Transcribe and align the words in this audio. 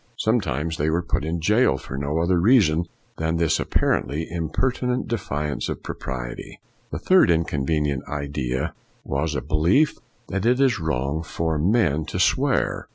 Some 0.17 0.41
times 0.41 0.77
they 0.77 0.89
were 0.89 1.03
put 1.03 1.23
in 1.23 1.41
jail 1.41 1.77
for 1.77 1.95
no 1.95 2.17
other 2.17 2.39
reason 2.39 2.85
than 3.17 3.37
this 3.37 3.59
apparently 3.59 4.27
impertinent 4.31 5.07
defiance 5.07 5.69
of 5.69 5.83
propriety. 5.83 6.59
The 6.89 6.97
third 6.97 7.29
inconvenient 7.29 8.05
idea 8.07 8.73
was 9.03 9.35
a 9.35 9.41
be 9.41 9.53
lief 9.53 9.99
that 10.29 10.43
it 10.43 10.59
is 10.59 10.79
wrong 10.79 11.21
for 11.21 11.59
men 11.59 12.05
to 12.05 12.17
swear. 12.19 12.87